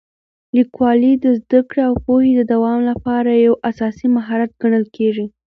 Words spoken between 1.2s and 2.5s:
د زده کړې او پوهې د